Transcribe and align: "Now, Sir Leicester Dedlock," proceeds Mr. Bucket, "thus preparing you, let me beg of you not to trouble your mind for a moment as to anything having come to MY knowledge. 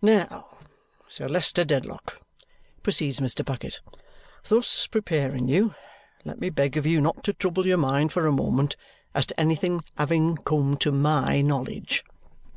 "Now, 0.00 0.58
Sir 1.08 1.26
Leicester 1.28 1.64
Dedlock," 1.64 2.20
proceeds 2.84 3.18
Mr. 3.18 3.44
Bucket, 3.44 3.80
"thus 4.44 4.86
preparing 4.86 5.48
you, 5.48 5.74
let 6.24 6.38
me 6.38 6.50
beg 6.50 6.76
of 6.76 6.86
you 6.86 7.00
not 7.00 7.24
to 7.24 7.32
trouble 7.32 7.66
your 7.66 7.78
mind 7.78 8.12
for 8.12 8.24
a 8.24 8.30
moment 8.30 8.76
as 9.12 9.26
to 9.26 9.40
anything 9.40 9.82
having 9.98 10.36
come 10.36 10.76
to 10.76 10.92
MY 10.92 11.40
knowledge. 11.42 12.04